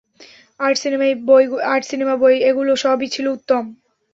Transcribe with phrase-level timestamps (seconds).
[0.59, 3.63] Art, cinema, বই এগুলো সবই ছিল উত্তম!